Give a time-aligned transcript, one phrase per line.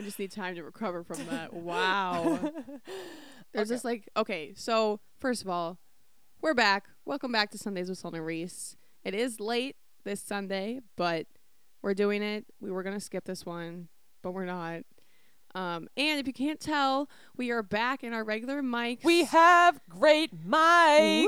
[0.00, 1.52] I just need time to recover from that.
[1.60, 2.38] Wow.
[3.52, 3.74] There's Okay.
[3.74, 5.78] just like okay, so first of all,
[6.40, 6.86] we're back.
[7.04, 8.76] Welcome back to Sundays with Sona Reese.
[9.04, 11.26] It is late this Sunday, but
[11.82, 12.46] we're doing it.
[12.62, 13.88] We were gonna skip this one,
[14.22, 14.84] but we're not.
[15.54, 19.04] Um, and if you can't tell, we are back in our regular mics.
[19.04, 21.24] We have great mics.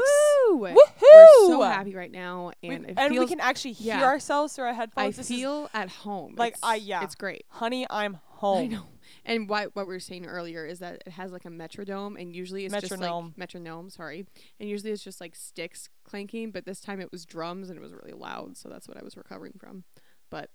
[0.48, 0.60] Woo!
[0.60, 0.74] Woohoo!
[1.12, 4.04] We're so happy right now, We- and it and we can actually hear yeah.
[4.04, 5.16] ourselves through our I headphones.
[5.16, 6.36] This is- feel at home.
[6.38, 7.02] like, I- yeah.
[7.02, 7.44] it's great.
[7.48, 8.58] honey, I'm home.
[8.58, 8.86] I know.
[9.24, 12.34] And what what we were saying earlier is that it has like a metronome, and
[12.34, 13.88] usually it's just like metronome.
[13.88, 14.26] Sorry,
[14.58, 17.80] and usually it's just like sticks clanking, but this time it was drums and it
[17.80, 19.84] was really loud, so that's what I was recovering from.
[20.28, 20.50] But,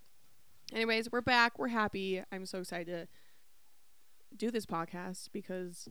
[0.74, 1.58] anyways, we're back.
[1.58, 2.22] We're happy.
[2.32, 3.08] I'm so excited to
[4.36, 5.88] do this podcast because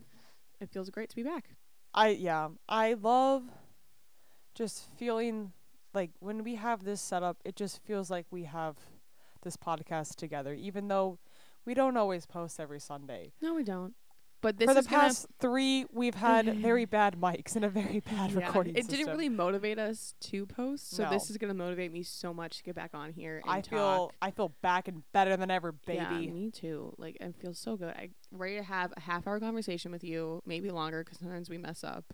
[0.61, 1.49] it feels great to be back.
[1.95, 3.43] I yeah, I love
[4.53, 5.51] just feeling
[5.95, 8.75] like when we have this set up, it just feels like we have
[9.41, 11.17] this podcast together, even though
[11.67, 13.33] we don't always post every Sunday.
[13.41, 13.93] No, we don't.
[14.39, 16.61] But this For the past three, we've had mm-hmm.
[16.61, 18.97] very bad mics and a very bad Yeah, recording It system.
[18.97, 22.63] didn't really motivate us to post, so this is gonna motivate me so much to
[22.63, 23.69] get back on here and I talk.
[23.69, 25.99] feel I feel back and better than ever, baby.
[25.99, 26.93] Yeah, me too.
[26.97, 27.93] Like, I feel so good.
[27.97, 31.57] I'm ready to have a half hour conversation with you, maybe longer, because sometimes we
[31.57, 32.13] mess up,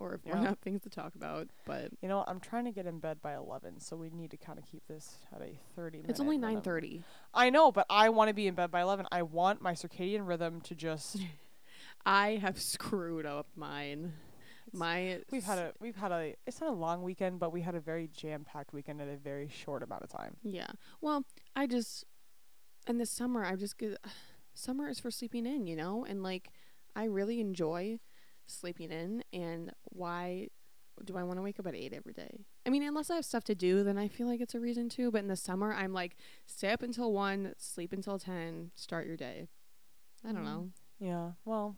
[0.00, 0.42] or if we Yeah.
[0.42, 1.48] have things to talk about.
[1.66, 2.24] But You know.
[2.26, 4.86] I'm trying to get in bed by 11, so we need to kind of keep
[4.88, 6.10] this at a 30 minute.
[6.10, 7.02] it's only nine thirty.
[7.32, 9.06] I know, but I want to be in bed by 11.
[9.12, 11.18] I want my circadian rhythm to just
[12.06, 14.14] I have screwed up mine.
[14.72, 17.74] My We've had a we've had a it's not a long weekend, but we had
[17.74, 20.36] a very jam packed weekend in a very short amount of time.
[20.42, 20.68] yeah.
[21.00, 21.24] Well,
[21.56, 22.04] I just
[22.86, 23.98] in the summer I just get
[24.54, 26.50] summer is for sleeping in, you know, and like
[26.94, 27.98] I really enjoy
[28.50, 29.22] sleeping in.
[29.32, 30.48] And why
[31.04, 32.44] do I want to wake up at eight every day?
[32.66, 34.88] I mean, unless I have stuff to do, then I feel like it's a reason
[34.90, 35.10] to.
[35.10, 36.16] But in the summer, I'm like,
[36.46, 39.48] stay up until one, sleep until ten, start your day.
[40.24, 40.44] I don't Mm.
[40.44, 40.70] know.
[40.98, 41.32] Yeah.
[41.46, 41.76] Well,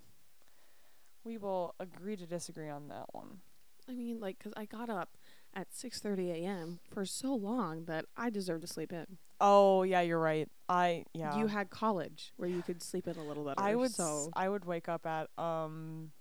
[1.25, 3.41] we will agree to disagree on that one.
[3.89, 5.17] I mean, like, cause I got up
[5.55, 6.81] at six thirty a.m.
[6.89, 9.19] for so long that I deserve to sleep in.
[9.41, 10.49] Oh yeah, you're right.
[10.69, 11.37] I yeah.
[11.39, 13.61] You had college where you could sleep in a little better.
[13.61, 16.13] I would So I would wake up at um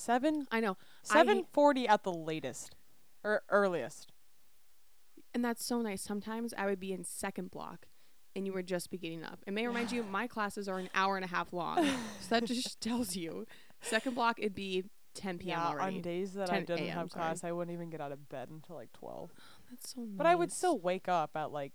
[0.00, 2.74] seven I know, seven forty at the latest
[3.22, 4.08] or earliest.
[5.34, 6.02] and that's so nice.
[6.02, 7.86] Sometimes I would be in second block.
[8.36, 9.40] And you were just beginning up.
[9.44, 11.84] It may remind you, my classes are an hour and a half long.
[11.84, 11.92] so
[12.30, 13.44] that just tells you.
[13.80, 14.84] Second block, it'd be
[15.14, 15.58] 10 p.m.
[15.58, 15.96] yeah, already.
[15.96, 17.24] on days that I didn't have sorry.
[17.24, 19.32] class, I wouldn't even get out of bed until like twelve.
[19.68, 20.16] That's so nice.
[20.16, 21.72] But I would still wake up at like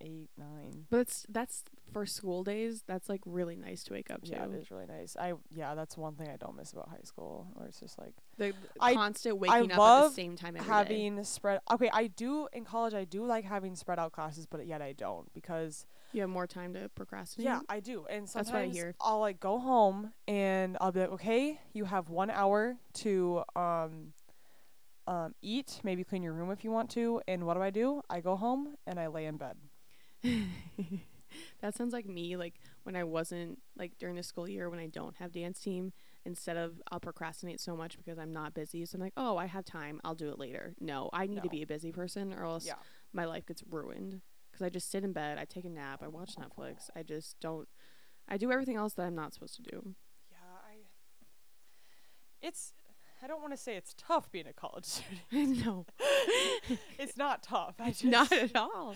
[0.00, 0.86] eight, nine.
[0.88, 2.82] But it's that's for school days.
[2.86, 4.30] That's like really nice to wake up to.
[4.30, 5.16] Yeah, it is really nice.
[5.18, 8.14] I yeah, that's one thing I don't miss about high school, where it's just like
[8.38, 10.72] The, the I- constant waking up at the same time every day.
[10.72, 11.60] having spread.
[11.72, 12.94] Okay, I do in college.
[12.94, 16.46] I do like having spread out classes, but yet I don't because You have more
[16.46, 17.46] time to procrastinate.
[17.46, 18.06] yeah, I do.
[18.10, 18.94] And That's what I sometimes hear.
[19.00, 24.12] I'll like go home and I'll be like, okay, you have one hour to um
[25.08, 27.20] um eat, maybe clean your room if you want to.
[27.26, 28.02] And what do I do?
[28.08, 29.56] I go home and I lay in bed.
[31.62, 32.36] that sounds like me.
[32.36, 35.92] Like when I wasn't like during the school year when I don't have dance team.
[36.24, 38.84] Instead of I'll procrastinate so much because I'm not busy.
[38.84, 40.00] So I'm like, oh, I have time.
[40.04, 40.74] I'll do it later.
[40.78, 42.74] No, I need to be a busy person, or else Yeah.
[43.12, 44.20] my life gets ruined.
[44.52, 46.90] Because I just sit in bed, I take a nap, I watch Netflix.
[46.94, 47.66] I just don't.
[48.28, 49.94] I do everything else that I'm not supposed to do.
[50.30, 50.74] Yeah, I.
[52.40, 52.72] It's.
[53.22, 54.84] I don't want to say it's tough being a college
[55.30, 55.64] student.
[55.64, 55.86] no,
[56.98, 57.76] it's not tough.
[57.80, 58.94] I just, not at all.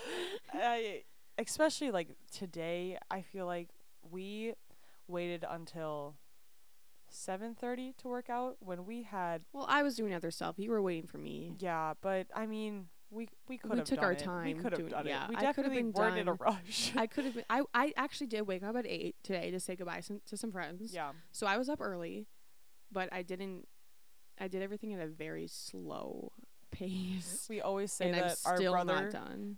[0.53, 1.03] I,
[1.38, 3.69] especially like today, I feel like
[4.10, 4.54] we
[5.08, 6.16] waited until
[7.08, 9.42] seven thirty to work out when we had.
[9.52, 10.54] Well, I was doing other stuff.
[10.58, 11.54] You were waiting for me.
[11.58, 14.19] Yeah, but I mean, we we could have took done our it.
[14.20, 15.30] We time could have doing- done yeah, it.
[15.30, 16.38] We I could've definitely been weren't in a done.
[16.41, 16.92] rush.
[16.97, 17.44] I could have been.
[17.50, 20.50] I I actually did wake up at eight today to say goodbye some, to some
[20.53, 20.92] friends.
[20.94, 22.26] yeah, So I was up early,
[22.91, 23.66] but I didn't.
[24.39, 26.32] I did everything at a very slow
[26.78, 29.11] pace, we always say and that our brother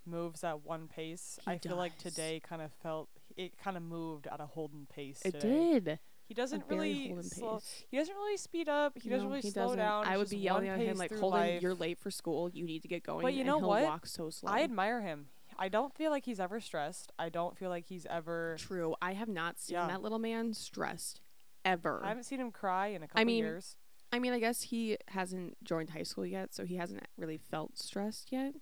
[0.07, 1.39] moves at one pace.
[1.45, 4.87] He I feel like today kind of felt it kind of moved at a Holden
[4.93, 5.21] pace.
[5.25, 5.81] It today.
[5.81, 5.99] did.
[6.27, 7.55] He doesn't really slow.
[7.57, 7.85] pace.
[7.91, 8.93] He doesn't really speed up.
[9.01, 9.79] He doesn't really he slow doesn't.
[9.79, 10.07] down.
[10.07, 11.63] I would be yelling at him like, through "Holden, life.
[11.63, 12.51] you're late for school.
[12.51, 13.85] You need to get going." But you and know he'll what?
[13.85, 14.53] Walk so slow.
[14.53, 15.29] I admire him.
[15.59, 17.13] I don't feel like he's ever stressed.
[17.19, 18.57] I don't feel like he's ever.
[18.59, 18.95] True.
[19.01, 19.89] I have not seen Yeah.
[19.89, 21.21] that little man stressed
[21.65, 22.03] ever.
[22.05, 23.77] I haven't seen him cry in a couple mean, years.
[24.13, 27.79] I mean, I guess he hasn't joined high school yet, so he hasn't really felt
[27.79, 28.55] stressed yet.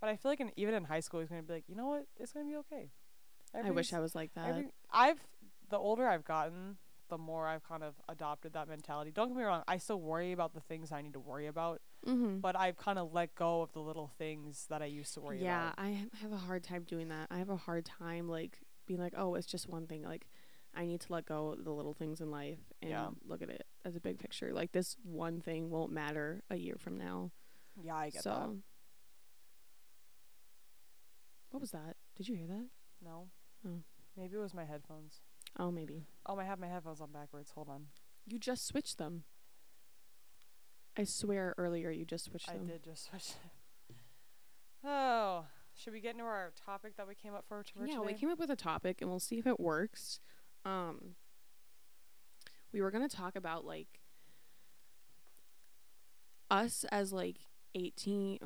[0.00, 1.88] But I feel like in, even in high school, he's gonna be like, you know
[1.88, 2.06] what?
[2.16, 2.90] It's gonna be okay.
[3.54, 4.48] I wish I was like that.
[4.48, 5.18] Every, I've
[5.70, 6.76] the older I've gotten,
[7.08, 9.10] the more I've kind of adopted that mentality.
[9.10, 9.62] Don't get me wrong.
[9.66, 12.38] I still worry about the things I need to worry about, mm-hmm.
[12.38, 15.42] but I've kind of let go of the little things that I used to worry
[15.42, 15.74] Yeah, about.
[15.78, 17.28] I have a hard time doing that.
[17.30, 20.02] I have a hard time like being like, oh, it's just one thing.
[20.02, 20.26] Like,
[20.78, 23.10] I need to let go of the little things in life and Yeah.
[23.26, 24.52] look at it as a big picture.
[24.52, 27.32] Like, this one thing won't matter a year from now.
[27.82, 28.62] Yeah, I get so, that.
[31.50, 31.96] what was that?
[32.16, 32.68] Did you hear that?
[33.02, 33.28] No.
[33.66, 33.82] Oh.
[34.16, 35.20] Maybe it was my headphones.
[35.58, 36.06] Oh, maybe.
[36.26, 37.50] Oh, I have my headphones on backwards.
[37.56, 37.86] Hold on.
[38.26, 39.24] You just switched them.
[40.96, 42.66] I swear earlier you just switched I them.
[42.68, 43.32] I did just switch.
[44.84, 48.06] oh, should we get into our topic that we came up for, for yeah, today?
[48.06, 50.20] we came up with a topic and we'll see if it works.
[50.68, 51.14] Um
[52.72, 53.88] we were going to talk about like
[56.50, 57.36] us as like
[57.74, 58.38] 18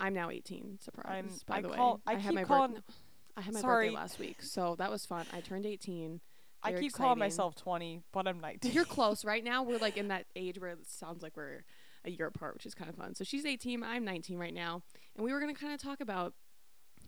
[0.00, 2.14] I'm now 18, surprise by I the call- way.
[2.14, 3.02] I had my calling- birth-
[3.36, 3.86] I had my Sorry.
[3.86, 5.26] birthday last week, so that was fun.
[5.32, 6.20] I turned 18.
[6.64, 8.72] I keep calling myself 20, but I'm 19.
[8.72, 9.24] You're close.
[9.24, 11.64] Right now we're like in that age where it sounds like we're
[12.04, 13.14] a year apart, which is kind of fun.
[13.14, 14.82] So she's 18, I'm 19 right now,
[15.14, 16.34] and we were going to kind of talk about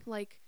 [0.04, 0.38] like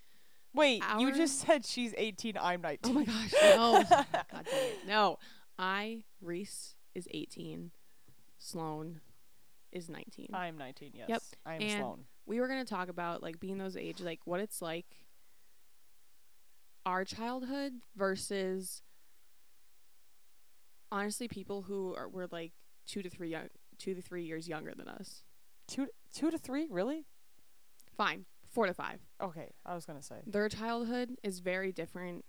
[0.53, 2.91] Wait, you just said she's 18, I'm 19.
[2.91, 3.83] Oh my gosh, no.
[3.89, 4.87] God dang it.
[4.87, 5.17] No.
[5.57, 7.71] I, Reese, is 18.
[8.37, 9.01] Sloan
[9.71, 10.29] is 19.
[10.33, 11.05] I'm 19, yes.
[11.09, 12.05] Yep, I'm and- Sloan.
[12.25, 14.85] we were going to talk about, like, being those age, like, what it's like
[16.85, 18.81] our childhood versus,
[20.91, 22.53] honestly, people who are, were, like,
[22.87, 25.23] two to three young, two to three years younger than us.
[25.67, 26.67] Two, two to three?
[26.71, 27.05] Really?
[27.95, 28.25] Fine.
[28.51, 28.99] Four to five.
[29.21, 30.21] Okay, I was going to say.
[30.25, 32.25] their childhood is very different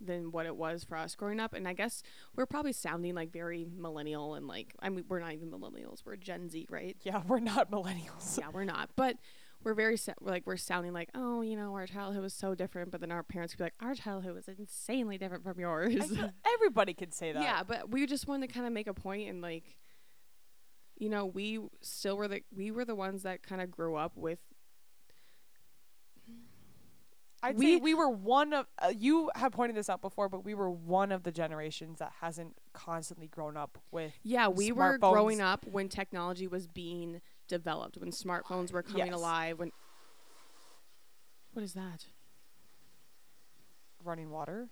[0.00, 2.02] than what it was for us growing up and i guess
[2.34, 6.16] we're probably sounding like very millennial and like i mean we're not even millennials we're
[6.16, 8.36] gen z right Yeah, we're not millennials.
[8.38, 9.16] yeah we're not but
[9.62, 12.56] we're very sa- we're like we're sounding like oh you know our childhood was so
[12.56, 15.94] different but then our parents could be like our childhood was insanely different from yours
[16.54, 17.42] Everybody could say that.
[17.42, 19.76] yeah but we just wanted to kind of make a point and like
[20.96, 24.16] you know we still were the we were the ones that kind of grew up
[24.16, 24.40] with
[27.44, 30.54] I'd We- we were one of uh, you have pointed this out before, but we
[30.54, 34.14] were one of the generations that hasn't constantly grown up with.
[34.22, 39.14] Yeah, we were growing up when technology was being developed, when smartphones were coming Yes.
[39.14, 39.72] alive, when
[41.52, 42.06] What is that?
[44.02, 44.68] running water.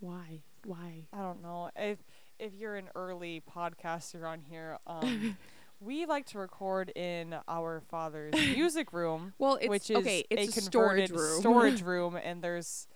[0.00, 0.42] Why?
[0.64, 1.06] Why?
[1.12, 1.98] I don't know if
[2.38, 4.78] if you're an early podcaster on here.
[4.86, 5.36] Um,
[5.84, 10.56] we like to record in our father's music room, Well, it's which is okay, it's
[10.56, 11.40] a, a, storage room.
[11.40, 12.86] storage room, and there's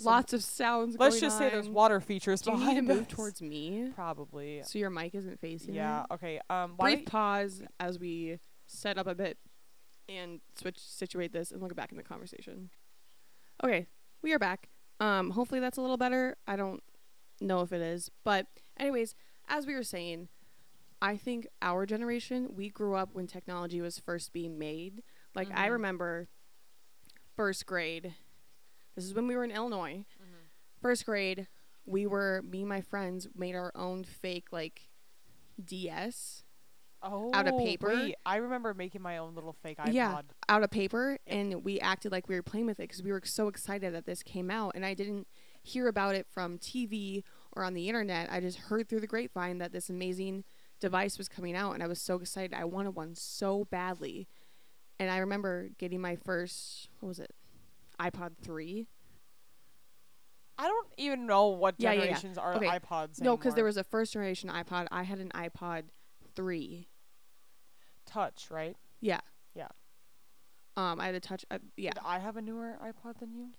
[0.00, 3.06] Lots of sounds Let's just say there's water features Do you need behind to move
[3.08, 3.12] us.
[3.12, 4.62] towards me Probably.
[4.64, 6.04] so your mic isn't facing Yeah.
[6.10, 6.14] me?
[6.14, 6.40] Okay.
[6.48, 6.74] Um.
[6.76, 9.38] Why Brief pause as we set up a bit
[10.08, 12.70] and switch situate this and we'll get back in the conversation.
[13.64, 13.88] Okay,
[14.22, 14.68] we are back.
[15.00, 16.36] Um hopefully that's a little better.
[16.46, 16.80] I don't
[17.40, 18.08] know if it is.
[18.24, 18.46] But
[18.78, 19.16] anyways,
[19.48, 20.28] as we were saying,
[21.00, 25.02] I think our generation, we grew up when technology was first being made.
[25.34, 25.72] Like I Mhm.
[25.72, 26.28] remember
[27.36, 28.14] first grade.
[28.94, 30.04] This is when we were in Illinois.
[30.80, 31.48] First grade,
[31.86, 34.88] we were me and my friends made our own fake like
[35.62, 36.44] DS
[37.02, 37.88] oh, out of paper?
[37.88, 39.92] Wait, I remember making my own little fake iPod.
[39.92, 40.22] Yeah.
[40.48, 43.22] out of paper and we acted like we were playing with it because we were
[43.24, 45.26] so excited that this came out and i didn't
[45.62, 47.22] hear about it from tv
[47.52, 50.42] or on the internet i just heard through the grapevine that this amazing
[50.80, 54.28] device was coming out and i was so excited i wanted one so badly
[54.98, 57.34] and i remember getting my first what was it
[58.00, 58.86] ipod 3
[60.60, 62.04] I don't even know what Yeah, yeah, yeah.
[62.06, 62.66] generations are Okay.
[62.66, 63.20] iPods.
[63.20, 63.66] no because there anymore.
[63.66, 65.84] was a first generation ipod i had an ipod
[66.34, 66.88] 3
[68.06, 68.76] touch, right?
[69.00, 69.20] yeah
[69.54, 69.68] Yeah.
[70.76, 73.50] um i had a touch uh, yeah Did I have a newer iPod than you?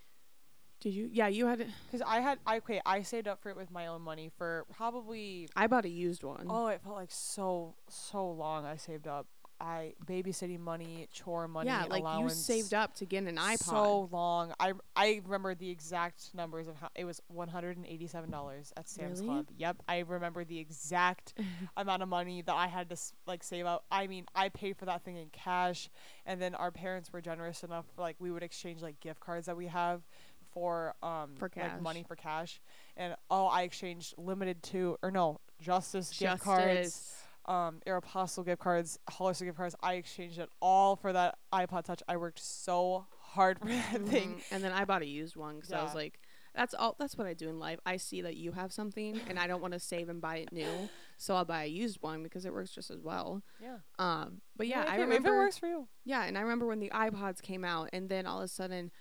[0.79, 1.67] Did you yeah you had it.
[1.88, 4.65] Because I had, I okay, I saved up for it with my own money for
[4.75, 5.48] probably.
[5.55, 8.65] i bought a used one Oh, it felt like so so long.
[8.65, 9.27] I saved up.
[9.62, 12.31] I babysitting money, chore money, yeah like allowance.
[12.50, 14.53] you saved up to get an ipod So long.
[14.57, 18.31] I I remember the exact numbers of how it was one hundred and eighty seven
[18.31, 19.33] dollars at Sam's Really?
[19.33, 19.48] Club.
[19.57, 21.33] Yep, I remember the exact
[21.75, 22.95] amount of money that I had to
[23.27, 23.83] like save up.
[23.91, 25.89] I mean, I paid for that thing in cash,
[26.25, 27.86] and then our parents were generous enough.
[27.98, 30.03] Like we would exchange like gift cards that we have
[30.51, 32.60] for um For like money for cash,
[32.98, 37.24] and oh, I exchanged Limited Too or no Justice gift cards Justice.
[37.46, 39.75] um Aeropostale gift cards, Hollister gift cards.
[39.82, 42.01] I exchanged it all for that iPod Touch.
[42.08, 44.36] I worked so hard for that thing.
[44.36, 44.44] Mhm.
[44.51, 46.20] And then I bought a used one because I was like,
[46.56, 46.96] that's all.
[47.00, 47.79] That's what I do in life.
[47.86, 50.51] I see that you have something, and I don't want to save and buy it
[50.51, 53.44] new, so I'll buy a used one because it works just as well.
[53.62, 53.77] Yeah.
[54.00, 55.29] Um, but yeah, if I remember.
[55.29, 55.88] it works for you.
[56.06, 58.91] Yeah, and I remember when the iPods came out, and then all of a sudden,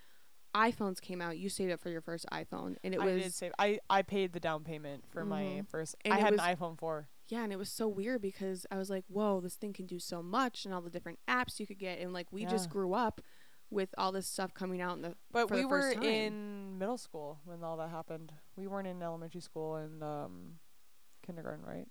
[0.54, 1.38] iPhones came out.
[1.38, 3.52] You saved up for your first iPhone, and it I was did save.
[3.58, 5.68] I I paid the down payment for my Mhm.
[5.68, 5.94] first.
[6.04, 7.08] And I had was- an iPhone four.
[7.28, 9.98] yeah, and it was so weird because I was like, whoa, this thing can do
[9.98, 12.94] so much, and all the different apps you could get, and like we just grew
[12.94, 13.20] up
[13.70, 16.02] with all this stuff coming out in the But we the were time.
[16.02, 18.32] in middle school when all that happened.
[18.56, 20.58] We weren't in elementary school and um
[21.22, 21.88] kindergarten, right?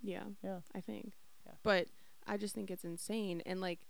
[0.00, 0.60] yeah Yeah.
[0.74, 1.12] I think
[1.44, 1.52] Yeah.
[1.64, 1.88] but
[2.26, 3.80] I just think it's insane and like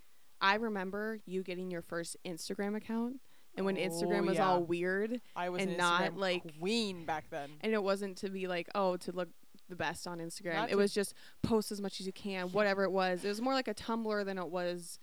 [0.41, 3.21] I remember you getting your first Instagram account
[3.59, 4.49] and when Instagram Oh, was yeah.
[4.49, 7.51] all weird I was And an not, Instagram like- queen back then.
[7.61, 9.29] and it wasn't to be like oh to look
[9.69, 11.13] the best on Instagram Not it was just
[11.43, 14.25] post as much as you can whatever it was it was more like a Tumblr
[14.25, 14.99] than it was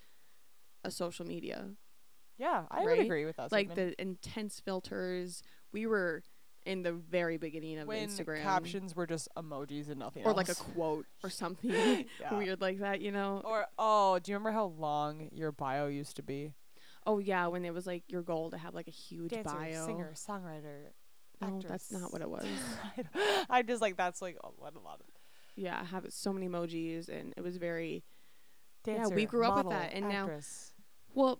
[0.83, 1.69] a social media
[2.39, 3.51] Yeah, I would agree with that.
[3.51, 3.97] like statement.
[3.97, 6.23] the intense filters we were
[6.65, 10.37] in the very beginning of when Instagram captions were just emojis and nothing or else.
[10.37, 11.69] like a quote or something
[12.19, 12.33] yeah.
[12.37, 16.15] weird like that you know Or oh, do you remember how long your bio used
[16.15, 16.53] to be?
[17.05, 19.85] Oh yeah when it was like your goal to have like a huge Dancer, bio
[19.85, 20.87] singer, songwriter.
[21.41, 22.45] no that's not what it was
[22.83, 25.05] I, I just like that's like what a lot of
[25.55, 28.03] yeah have so many emojis and it was very
[28.85, 30.73] Yeah, we grew up with that, and now- actress,
[31.13, 31.39] well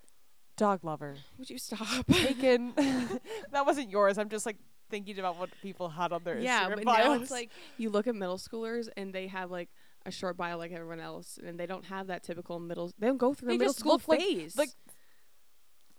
[0.58, 1.16] dog lover.
[1.38, 2.74] would you stop Taken.
[3.52, 4.18] that wasn't yours.
[4.18, 4.56] I'm just like
[4.90, 7.06] thinking about what people had on their yeah Instagram but bios.
[7.06, 9.70] now it's like you look at middle schoolers and they have like
[10.06, 13.18] a short bio like everyone else and they don't have that typical middle they don't
[13.18, 14.70] go through They a middle school look like- phase like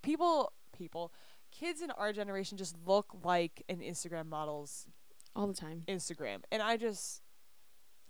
[0.06, 1.12] people people
[1.50, 4.86] kids in our generation just look like an Instagram model's
[5.34, 6.42] all the time Instagram.
[6.50, 7.22] And I just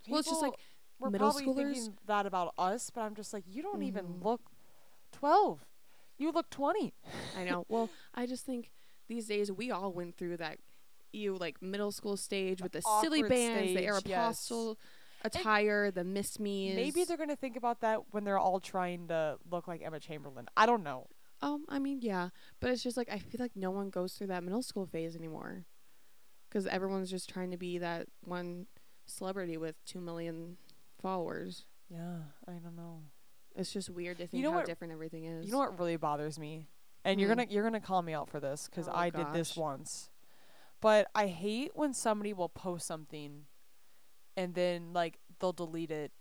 [0.07, 0.53] Well, it's just, like,
[0.99, 4.05] were middle probably schoolers- thinking that about us, but I'm just like, you don't even
[4.05, 4.23] Mhm.
[4.23, 4.41] look
[5.11, 5.65] twelve.
[6.17, 6.93] You look twenty.
[7.35, 7.65] I know.
[7.67, 8.71] Well, I just think
[9.07, 10.59] these days we all went through that
[11.13, 14.49] you like middle school stage with the Silly Bandz, the stage, yes.
[14.49, 14.75] Aeropostale
[15.23, 16.75] attire, the Miss Me's.
[16.75, 20.47] Maybe they're gonna think about that when they're all trying to look like Emma Chamberlain.
[20.57, 21.07] I don't know.
[21.41, 22.29] Um, I mean, yeah,
[22.59, 25.15] but it's just like I feel like no one goes through that middle school phase
[25.15, 25.65] anymore,
[26.49, 28.65] because everyone's just trying to be that one
[29.05, 30.57] celebrity with two million
[31.01, 31.65] followers.
[31.89, 32.17] Yeah,
[32.47, 33.01] I don't know.
[33.55, 35.45] It's just weird to think know how what- different everything is.
[35.45, 36.69] You know what really bothers me,
[37.05, 37.37] and you're Hmm.
[37.37, 40.09] gonna you're gonna call me out for this because Oh, I did this once.
[40.81, 43.45] But I hate when somebody will post something,
[44.35, 46.11] and then like they'll delete it.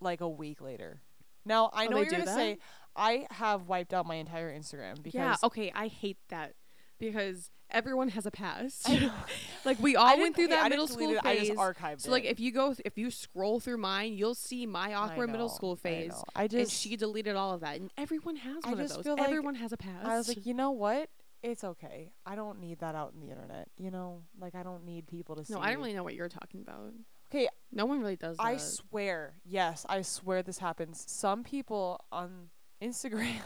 [0.00, 1.02] Like a week later.
[1.44, 2.60] Now I Oh, know you're gonna say that?
[2.96, 5.36] I have wiped out my entire Instagram because Yeah.
[5.44, 6.54] Okay, I hate that
[6.98, 8.88] because everyone has a past.
[9.64, 11.42] Like we all went through okay, that I middle school it, phase.
[11.42, 12.28] I just archived So like it.
[12.28, 15.48] if you go th- if you scroll through mine, you'll see my I awkward middle
[15.48, 16.14] know, school I phase.
[16.34, 18.94] I and just she deleted all of that, and everyone has I one of just
[18.96, 19.04] those.
[19.04, 20.06] feel like everyone has a past.
[20.06, 21.10] I was like, you know what?
[21.42, 22.12] It's okay.
[22.26, 23.68] I don't need that out in the internet.
[23.76, 25.52] You know, like I don't need people to see.
[25.52, 26.92] no, I don't really know what you're talking about.
[27.30, 28.42] Okay, No one really does that.
[28.42, 31.04] I swear, yes, I swear this happens.
[31.06, 32.48] Some people on
[32.82, 33.40] Instagram,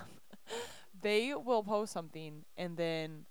[1.00, 3.26] they will post something and then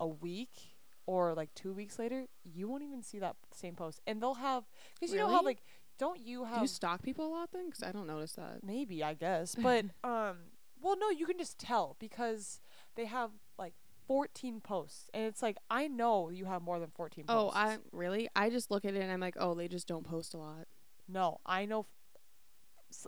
[0.00, 0.74] a week
[1.06, 4.00] or like two weeks later, you won't even see that same post.
[4.06, 4.64] And they'll have,
[4.94, 5.46] because you know how, Really?
[5.46, 5.62] like,
[5.98, 7.66] don't you Do have, you stalk people a lot then?
[7.66, 8.62] Because I don't notice that.
[8.62, 10.36] maybe, I guess, but, um,
[10.80, 12.60] well, no, you can just tell because
[12.94, 13.72] they have like
[14.06, 15.08] 14 posts.
[15.14, 17.56] And it's like, I know you have more than 14 Oh, posts.
[17.56, 18.28] I really?
[18.36, 20.66] I just look at it and I'm like, oh, they just don't post a lot.
[21.08, 21.86] No, I know.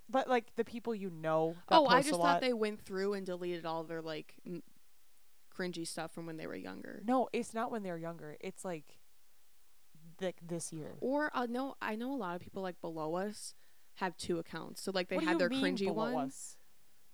[0.08, 1.56] But like the people you know.
[1.68, 4.62] That Oh, I just thought they went through and deleted all their like m-
[5.56, 7.02] cringy stuff from when they were younger.
[7.04, 8.36] No, it's not when they're younger.
[8.40, 8.98] It's like
[10.18, 10.92] th- this year.
[11.00, 13.54] Or uh, no, I know a lot of people like below us
[13.96, 14.82] have two accounts.
[14.82, 16.56] So like they what had their cringy below one, us?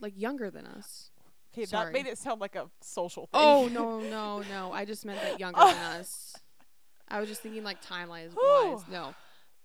[0.00, 1.11] like younger than us.
[1.54, 1.87] Okay, Sorry.
[1.87, 3.40] that made it sound like a social thing.
[3.42, 4.73] Oh no, no, no!
[4.73, 6.35] I just meant that younger than us.
[7.08, 8.82] I was just thinking like timeline wise.
[8.90, 9.14] No,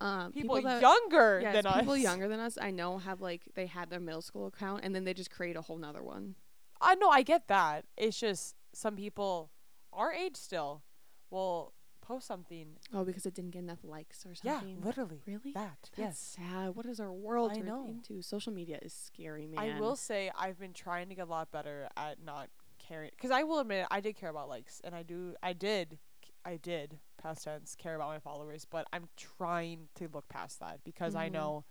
[0.02, 1.78] um, people, people, that younger yes, than us.
[1.78, 2.58] people younger than us.
[2.60, 5.56] I know have like they had their middle school account and then they just create
[5.56, 6.34] a whole nother one.
[6.80, 7.08] I know.
[7.08, 7.84] I get that.
[7.96, 9.50] It's just some people
[9.92, 10.82] our age still
[11.30, 12.78] will post something.
[12.92, 14.78] Oh, because it didn't get enough likes or something.
[14.80, 15.22] Yeah, literally.
[15.24, 15.52] Really?
[15.54, 15.90] That.
[15.96, 16.36] That's yes.
[16.50, 16.74] sad.
[16.74, 17.86] What is our world I know.
[17.86, 18.22] into?
[18.22, 19.60] Social media is scary, man.
[19.60, 23.30] I will say I've been trying to get a lot better at not caring because
[23.30, 25.98] I will admit I did care about likes and I do I did
[26.44, 30.80] I did past tense care about my followers but I'm trying to look past that
[30.84, 31.32] because I Mhm.
[31.32, 31.64] know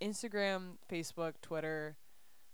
[0.00, 1.96] Instagram, Facebook, Twitter.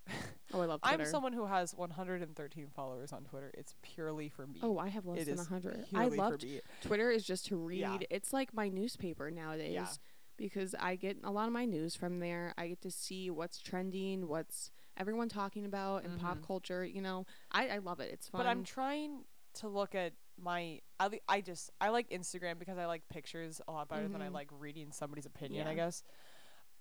[0.55, 1.03] Oh, I love Twitter.
[1.03, 3.51] I'm someone who has 113 followers on Twitter.
[3.53, 4.61] It's purely for me.
[4.63, 5.81] Oh, I have less It than hundred.
[5.95, 6.41] I purely love.
[6.81, 7.81] Twitter is just to read.
[7.81, 7.99] Yeah.
[8.09, 9.99] It's like my newspaper nowadays
[10.39, 12.55] because I get a lot of my news from there.
[12.57, 16.47] I get to see what's trending, what's everyone talking about in pop Mhm.
[16.47, 16.83] culture.
[16.83, 18.11] You know, I, I love it.
[18.11, 18.39] It's fun.
[18.39, 19.25] But I'm trying
[19.55, 23.61] to look at my I, li- I just I like Instagram because I like pictures
[23.69, 24.33] a lot better than I Mhm.
[24.35, 26.03] like reading somebody's opinion, I guess.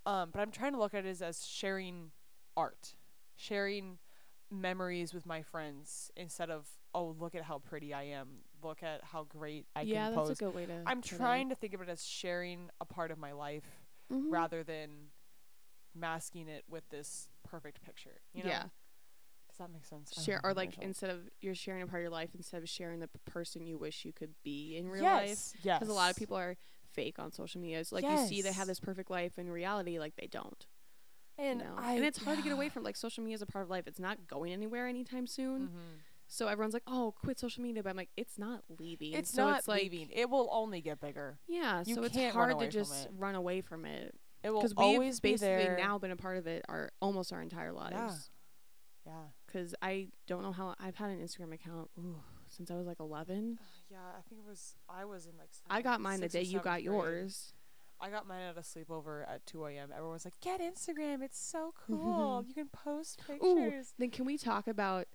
[0.05, 2.11] Um, but I'm trying to look at it as, sharing
[2.55, 2.95] art,
[3.35, 3.99] sharing
[4.49, 9.03] memories with my friends instead of oh look at how pretty I am, look at
[9.03, 10.41] how great I yeah, can that's post.
[10.41, 10.83] a good way to.
[10.85, 13.65] I'm trying to think of it as sharing a part of my life
[14.11, 14.31] Mhm.
[14.31, 15.09] rather than
[15.93, 18.21] masking it with this perfect picture.
[18.33, 18.49] You know?
[18.49, 18.63] Yeah.
[19.59, 20.13] That make sense?
[20.17, 22.61] I share or like makes instead of you're sharing a part of your life instead
[22.61, 25.79] of sharing the p- person you wish you could be in real life yes, yes.
[25.79, 26.55] because a lot of people are
[26.93, 29.97] fake on social media it's like you see they have this perfect life in reality
[29.99, 30.65] like they don't
[31.39, 31.73] and you know?
[31.77, 33.69] I, and it's hard to get away from like social media is a part of
[33.69, 35.77] life it's not going anywhere anytime soon Mm-hmm.
[36.27, 39.45] so everyone's like oh quit social media but i'm like it's not leaving It's so
[39.47, 40.09] not it's like leaving.
[40.11, 41.39] It will only get bigger.
[41.47, 44.85] yeah You so it's hard to just run away from it It will because we've
[44.85, 45.77] always be basically there.
[45.77, 48.29] now been a part of it our almost our entire lives
[49.05, 49.13] Yeah.
[49.13, 49.13] Yeah.
[49.47, 52.99] Because I don't know how I've had an Instagram account ooh, since I was like
[52.99, 53.57] 11.
[53.59, 54.75] Uh, yeah, I think it was.
[54.89, 55.49] I was in like.
[55.69, 56.85] I got mine the day you got grade.
[56.85, 57.53] yours.
[57.99, 59.89] I got mine at a sleepover at 2 a.m.
[59.95, 61.23] Everyone's like, "Get Instagram!
[61.23, 62.43] It's so cool.
[62.47, 65.07] you can post pictures." Then can we talk about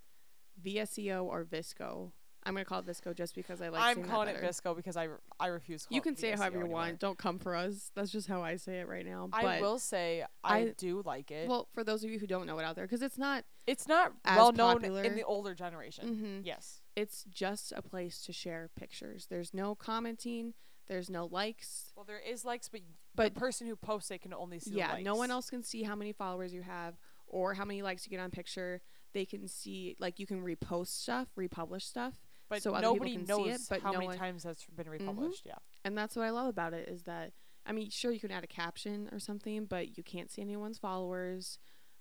[0.61, 2.11] VSCO or Visco?
[2.45, 3.81] I'm gonna call it Visco just because I like.
[3.97, 3.99] It.
[4.01, 4.41] I'm calling it.
[4.41, 5.07] Visco because I,
[5.39, 5.83] I refuse.
[5.83, 6.81] To call You can say it however you anymore.
[6.81, 6.99] want.
[6.99, 7.91] Don't come for us.
[7.95, 9.29] That's just how I say it right now.
[9.33, 11.47] I will say I, I- do like it.
[11.47, 13.45] well, for those of you who don't know it out there, because it's not.
[13.67, 15.03] it's not as well known popular.
[15.03, 16.07] in the older generation.
[16.07, 16.81] hmm Yes.
[16.95, 19.27] It's just a place to share pictures.
[19.29, 20.53] There's no commenting.
[20.87, 21.91] There's no likes.
[21.95, 22.81] Well, there is likes, but
[23.15, 24.71] But the person who posts it can only see.
[24.75, 26.95] yeah, no one else can see how many followers you have
[27.25, 28.81] or how many likes you get on picture.
[29.13, 32.15] They can see like you can repost stuff, republish stuff,
[32.55, 35.45] But so nobody can knows it, but how no many one- times that's been republished.
[35.45, 35.55] Yeah.
[35.83, 37.33] and that's what I love about it is that
[37.65, 40.77] I mean, sure you can add a caption or something, but you can't see anyone's
[40.77, 41.59] followers.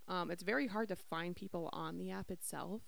[0.08, 2.82] Um, it's very hard to find people on the app itself.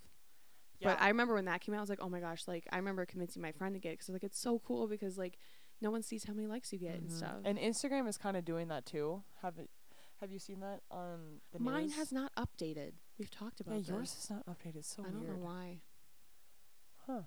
[0.80, 0.88] Yeah.
[0.88, 2.76] But I remember when that came out, I was like, oh my gosh, like I
[2.76, 5.38] remember convincing my friend to get it because like it's so cool because like
[5.80, 7.12] no one sees how many likes you get and Mhm.
[7.16, 7.36] stuff.
[7.44, 9.22] And Instagram is kind of doing that too.
[9.42, 9.70] Have it?
[10.20, 11.94] Have you seen that on the Mine news?
[11.96, 12.94] has not updated.
[13.18, 13.88] We've talked about Yeah, this.
[13.88, 14.84] yours is not updated.
[14.84, 15.82] So I don't know why.
[17.06, 17.22] Huh.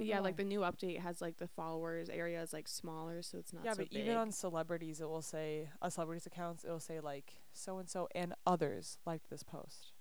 [0.00, 3.22] But yeah, know like the new update has like the followers area is like smaller,
[3.22, 4.02] so it's not yeah, so but big.
[4.02, 6.64] even on celebrities, it will say uh, celebrities accounts.
[6.64, 9.92] It will say like so and so and others liked this post.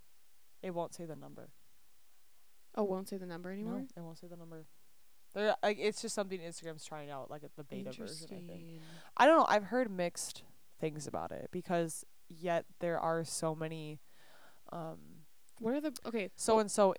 [0.63, 1.51] It won't say the number.
[2.75, 3.79] oh, won't say the number anymore.
[3.79, 4.65] No, it won't say the number.
[5.33, 8.27] They're like it's just something Instagram's trying out, like the beta version.
[8.31, 8.81] I think.
[9.17, 9.45] I don't know.
[9.47, 10.43] I've heard mixed
[10.79, 13.99] things about it because yet there are so many,
[14.71, 14.97] um,
[15.59, 16.29] What are the okay?
[16.35, 16.95] so and so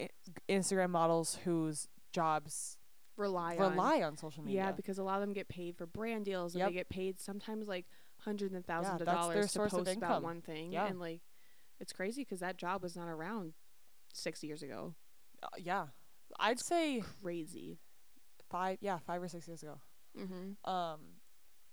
[0.48, 2.76] Instagram models whose jobs
[3.20, 4.64] Rely on rely on social media.
[4.66, 6.68] yeah, because a lot of them get paid for brand deals, and Yep.
[6.68, 7.86] they get paid sometimes like
[8.18, 10.22] hundreds and thousands of that's their dollars to source of post about income.
[10.22, 10.72] one thing.
[10.72, 10.86] Yeah.
[10.86, 11.20] and like
[11.78, 13.54] it's crazy because that job was not around
[14.12, 14.94] six years ago.
[15.42, 15.86] Uh, yeah,
[16.38, 17.78] I'd say Crazy.
[18.50, 18.78] five.
[18.80, 19.80] Yeah, five or six years ago.
[20.18, 20.70] Mm-hmm.
[20.70, 21.00] Um,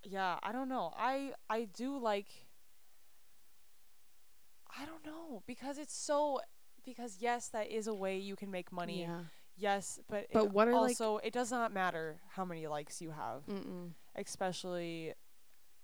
[0.04, 0.92] yeah, I don't know.
[0.96, 2.28] I I do like.
[4.78, 6.40] I don't know because it's so
[6.84, 9.00] because yes, that is a way you can make money.
[9.02, 9.22] Yeah.
[9.58, 13.00] Yes, but But it what are, like- also it does not matter how many likes
[13.02, 13.90] you have, Mm-mm.
[14.14, 15.14] especially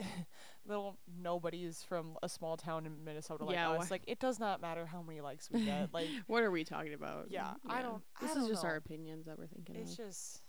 [0.66, 3.78] little nobodies from a small town in Minnesota like Yeah, us.
[3.80, 5.92] wha- Like it does not matter how many likes we get.
[5.92, 7.26] Like What are we talking about?
[7.30, 9.96] Yeah, I don't- I This is don't just our opinions that we're thinking it's of.
[9.98, 10.42] just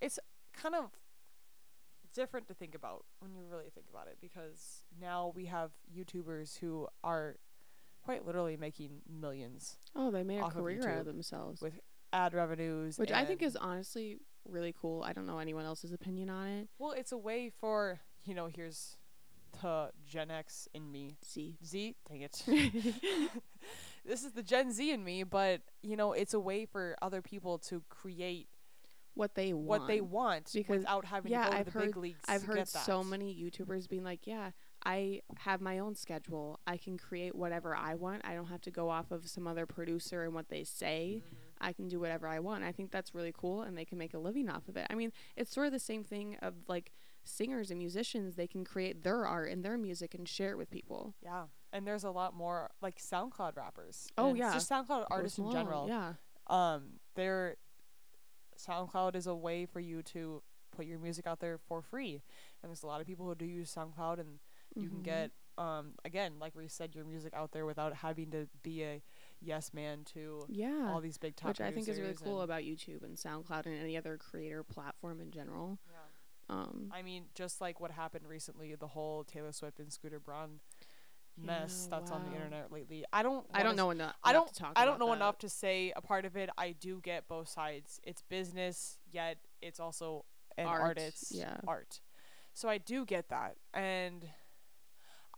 [0.00, 0.18] it's
[0.52, 0.90] kind of
[2.14, 6.58] different to think about when you really think about it because now we have YouTubers
[6.58, 7.36] who are
[8.04, 11.60] quite literally making millions Oh, they made a off of career out of themselves.
[11.60, 11.78] with
[12.12, 14.18] ad revenues Which I think is honestly
[14.48, 15.02] really cool.
[15.02, 16.68] I don't know anyone else's opinion on it.
[16.78, 18.96] well it's a way for you know here's
[19.62, 21.56] the Gen X in me See.
[21.64, 22.42] Z dang it
[24.04, 27.22] this is the Gen Z in me but you know it's a way for other
[27.22, 28.48] people to create
[29.14, 29.66] what they want.
[29.82, 32.20] what they want Because, without having yeah, to go to I've the heard- big leagues
[32.28, 34.52] I've to heard get so many YouTubers being like, "Yeah,
[34.86, 36.60] I have my own schedule.
[36.68, 38.22] I can create whatever I want.
[38.24, 41.22] I don't have to go off of some other producer and what they say.
[41.24, 41.36] Mhm.
[41.60, 44.14] I can do whatever I want." I think that's really cool and they can make
[44.14, 44.86] a living off of it.
[44.90, 46.92] I mean, it's sort of the same thing of like
[47.24, 50.70] singers and musicians, they can create their art and their music and share it with
[50.70, 51.14] people.
[51.22, 54.08] Yeah, and there's a lot more like SoundCloud rappers.
[54.16, 54.52] Oh, yeah.
[54.54, 55.86] just SoundCloud artists in general.
[55.88, 56.14] Yeah.
[56.46, 57.56] Um, they're
[58.58, 60.42] SoundCloud is a way for you to
[60.74, 62.22] put your music out there for free,
[62.62, 64.38] and there's a lot of people who do use SoundCloud, and
[64.74, 65.04] you can Mhm.
[65.04, 69.02] get um again like we said your music out there without having to be a
[69.40, 70.90] yes man to Yeah.
[70.92, 73.74] all these big top Which I think is really cool about YouTube and SoundCloud and
[73.78, 75.78] any other creator platform in general.
[75.90, 76.54] Yeah.
[76.56, 80.60] Um, I mean, just like what happened recently, the whole Taylor Swift and Scooter Braun
[81.36, 83.04] mess Yeah, that's on the internet lately.
[83.12, 83.46] I don't.
[83.52, 84.16] I don't know enough.
[84.24, 84.48] I don't.
[84.48, 85.16] To talk I don't know that.
[85.16, 86.48] enough to say a part of it.
[86.58, 88.00] I do get both sides.
[88.02, 90.24] It's business, yet it's also
[90.56, 91.58] an Art, artist yeah.
[91.66, 92.00] art.
[92.54, 94.26] So I do get that, and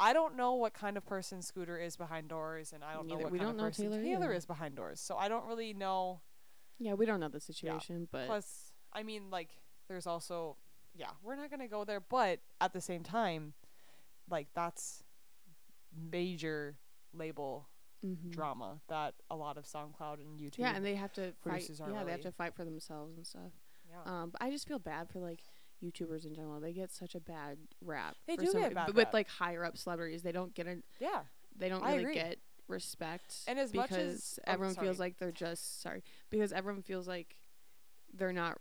[0.00, 3.14] I don't know what kind of person Scooter is behind doors, and I don't know
[3.16, 4.98] Neither- what we kind don't of know person Taylor Taylor is behind doors.
[5.00, 6.22] So I don't really know.
[6.78, 10.56] Yeah, we don't know the situation, but Plus, I mean, like, there's also,
[10.94, 13.52] yeah, we're not gonna go there, but at the same time,
[14.30, 15.04] like, that's
[15.92, 16.78] major
[17.12, 17.68] label
[18.02, 18.30] Mhm.
[18.30, 20.58] drama that a lot of SoundCloud and YouTube.
[20.58, 21.68] Yeah, and they have to fight.
[21.68, 23.52] Yeah, they have to fight for themselves and stuff.
[23.88, 24.02] yeah.
[24.04, 25.42] Um, but I just feel bad for like
[25.82, 26.60] YouTubers in general.
[26.60, 28.16] They get such a bad rap.
[28.26, 29.14] They for do some- get a bad but with rap.
[29.14, 30.22] like higher up celebrities.
[30.22, 31.22] They don't get a yeah.
[31.56, 32.14] they don't I really agree.
[32.14, 32.38] get
[32.68, 33.34] respect.
[33.48, 37.08] And as much because as- oh, everyone feels like they're just sorry because everyone feels
[37.08, 37.36] like
[38.12, 38.58] they're not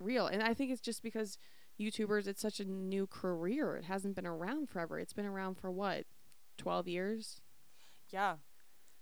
[0.00, 1.38] real, and I think it's just because
[1.80, 3.76] YouTubers it's such a new career.
[3.76, 4.98] It hasn't been around forever.
[4.98, 6.04] It's been around for what
[6.56, 7.40] twelve years.
[8.10, 8.36] Yeah.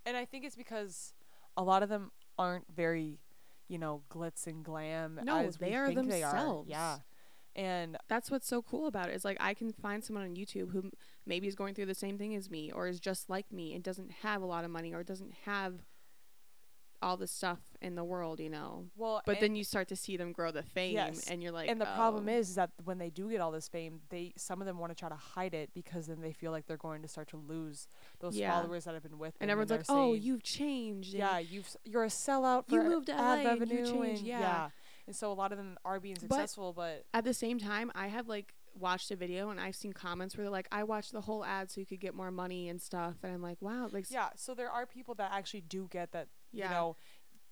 [0.05, 1.13] And I think it's because
[1.57, 3.19] a lot of them aren't very,
[3.67, 6.31] you know, glitz and glam No, they are think they are.
[6.31, 6.69] themselves.
[6.69, 6.97] Yeah.
[7.57, 9.15] And That's what's so cool about it.
[9.15, 10.91] Is like I can find someone on YouTube who
[11.25, 13.83] maybe is going through the same thing as me, or is just like me, and
[13.83, 15.81] doesn't have a lot of money, or doesn't have
[16.99, 18.87] all the stuff in the world, you know.
[18.95, 21.27] well, But then you start to see them grow the fame, Yes.
[21.29, 23.67] and you're like, and the problem "Oh." is that when they do get all this
[23.67, 26.51] fame, they some of them want to try to hide it because then they feel
[26.51, 27.87] like they're going to start to lose
[28.19, 28.51] those Yeah.
[28.51, 29.41] followers that have been with them.
[29.41, 32.83] and everyone's they're like, "Oh, saying, you've changed." yeah, you've you're a sellout for You
[32.83, 34.69] moved to ad LA and you changed, and yeah.
[35.07, 38.07] And so a lot of them are being successful, but, At the same time, I
[38.07, 41.21] have like watched a video and I've seen comments where they're like, "I watched the
[41.21, 44.05] whole ad so you could get more money and stuff," and I'm like, "Wow!" Like,
[44.09, 44.29] yeah.
[44.35, 46.27] So there are people that actually do get that.
[46.51, 46.65] yeah.
[46.65, 46.97] You know,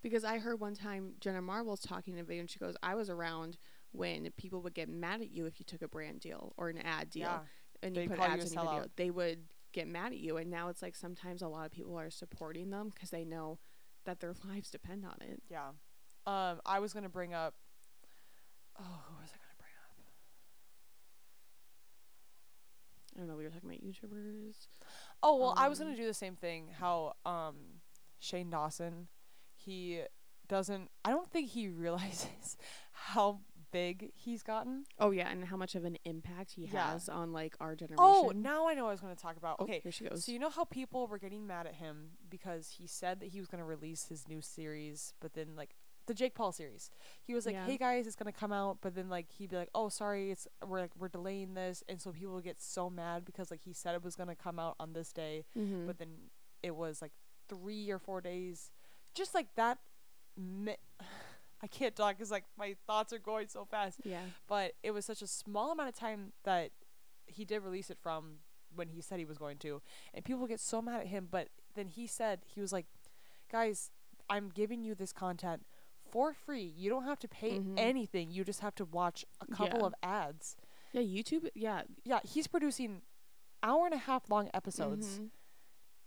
[0.02, 2.94] Because I heard one time Jenna Marbles talking in a video and she goes, I
[2.94, 3.56] was around
[3.92, 6.78] when people would get mad at you if you took a brand deal or an
[6.78, 7.38] ad deal yeah.
[7.82, 8.86] and you They'd put call you ads in your video.
[8.96, 10.36] They would get mad at you.
[10.36, 13.58] And now it's like sometimes a lot of people are supporting them because they know
[14.04, 15.42] that their lives depend on it.
[15.50, 15.70] Yeah.
[16.26, 17.54] Um, I was gonna bring up.
[18.78, 19.92] Oh, who was I gonna bring up?
[23.14, 23.36] I don't know.
[23.36, 24.66] We were talking about YouTubers.
[25.22, 26.68] Oh well, I was Um, gonna do the same thing.
[26.78, 27.56] How um,
[28.18, 29.08] Shane Dawson,
[29.54, 30.02] he
[30.48, 30.90] doesn't.
[31.04, 32.56] I don't think he realizes
[32.92, 33.40] how
[33.72, 34.84] big he's gotten.
[34.98, 35.28] Oh, yeah.
[35.28, 36.92] And how much of an impact he Yeah.
[36.92, 37.98] has on like our generation.
[37.98, 39.56] Oh, now I know what I was gonna talk about.
[39.58, 40.24] Oh, Okay, Here she goes.
[40.24, 43.38] so you know how people were getting mad at him because he said that he
[43.40, 45.74] was gonna release his new series, but then like
[46.06, 46.90] the Jake Paul series,
[47.22, 47.66] he was like, Yeah.
[47.66, 50.46] "Hey guys, it's gonna come out," but then like he'd be like, "Oh, sorry, it's
[50.66, 53.72] we're like we're delaying this," and so people would get so mad because like he
[53.72, 55.86] said it was gonna come out on this day, mm-hmm.
[55.86, 56.08] but then
[56.62, 57.12] it was like
[57.48, 58.70] three or four days,
[59.14, 59.78] just like that.
[60.36, 60.76] Mi-
[61.62, 64.20] I can't talk because like my thoughts are going so fast yeah.
[64.46, 66.70] but it was such a small amount of time that
[67.26, 68.36] he did release it from
[68.74, 69.80] when he said he was going to
[70.12, 72.86] and people get so mad at him but then he said he was like
[73.50, 73.90] guys
[74.28, 75.64] i'm giving you this content
[76.16, 77.74] for free you don't have to pay Mhm.
[77.78, 79.86] anything you just have to watch a couple Yeah.
[79.86, 80.56] of ads
[80.92, 81.02] Yeah.
[81.02, 81.50] YouTube.
[81.54, 81.82] Yeah.
[82.04, 83.02] yeah he's producing
[83.62, 85.30] hour and a half long episodes Mhm.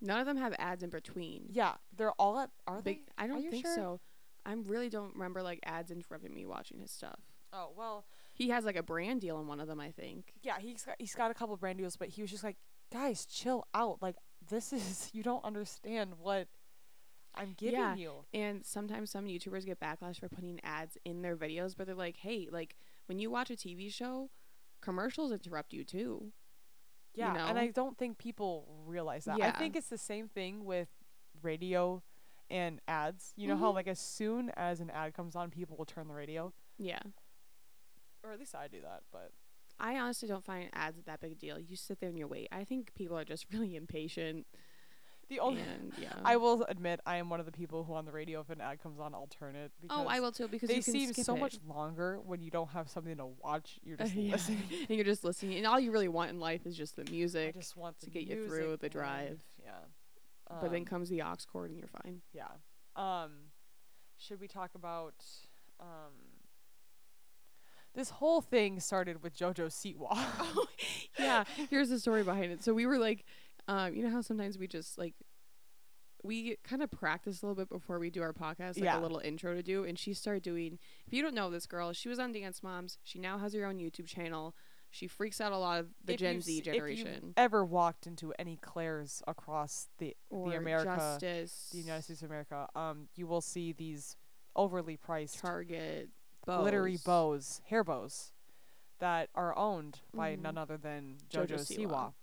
[0.01, 1.45] None of them have ads in between.
[1.51, 3.75] yeah they're all at are Big, they I don't think sure?
[3.75, 3.99] so.
[4.47, 7.19] I really don't remember like ads interrupting me watching his stuff.
[7.53, 10.33] oh well He has like a brand deal in one of them, I think.
[10.41, 12.57] yeah he's got, he's got a couple brand deals but he was just like
[12.91, 16.47] guys chill out like this is you don't understand what
[17.39, 17.95] i'm giving Yeah.
[17.95, 21.95] you And sometimes some YouTubers get backlash for putting ads in their videos, but they're
[21.95, 22.75] like, "Hey, like
[23.07, 24.29] when you watch a TV show,
[24.81, 26.31] commercials interrupt you too."
[27.15, 27.61] Yeah, and know?
[27.61, 29.41] I don't think people realize that.
[29.41, 30.89] I think it's the same thing with
[31.41, 32.03] radio
[32.49, 33.33] and ads.
[33.35, 33.75] You know how Mhm.
[33.75, 37.01] like as soon as an ad comes on, people will turn the radio, Yeah.
[38.23, 39.03] or at least I do that.
[39.11, 39.31] But
[39.79, 41.57] I honestly don't find ads that big a deal.
[41.59, 42.47] You sit there and you wait.
[42.51, 44.45] I think people are just really impatient.
[45.29, 46.13] The only and yeah.
[46.25, 48.59] I will admit I am one of the people who on the radio if an
[48.61, 50.93] ad comes on, I'll turn it because oh, I will too because they you can
[50.93, 51.39] seem so it.
[51.39, 53.79] much longer when you don't have something to watch.
[53.83, 54.31] You're just Yeah.
[54.33, 54.63] listening.
[54.89, 57.55] and you're just listening, and all you really want in life is just the music.
[57.55, 59.39] I just want to get you through the drive.
[59.63, 59.71] Yeah.
[60.61, 62.21] but then Um, comes the aux cord, and you're fine.
[62.33, 62.47] Yeah.
[62.95, 63.31] Um
[64.17, 65.23] should we talk about
[65.79, 66.13] um
[67.95, 70.15] this whole thing started with Jojo Siwa.
[71.19, 72.63] yeah, here's the story behind it.
[72.63, 73.25] So we were like,
[73.69, 75.13] um, you know how sometimes we just like
[76.23, 78.99] we kind of practice a little bit before we do our podcast, like Yeah.
[78.99, 79.85] a little intro to do.
[79.85, 80.77] And she started doing.
[81.07, 82.97] If you don't know this girl, she was on Dance Moms.
[83.03, 84.53] She now has her own YouTube channel.
[84.91, 88.33] She freaks out a lot of the If Gen you've Z generation ever walked into
[88.37, 93.39] any Claire's across the or America- Justice, the United States of America, um, you will
[93.41, 94.17] see these
[94.57, 96.09] overly priced Target,
[96.43, 97.03] glittery bows.
[97.03, 98.33] bows, hair bows,
[98.97, 100.41] that are owned by Mhm.
[100.41, 102.13] none other than Jojo Jojo Siwa.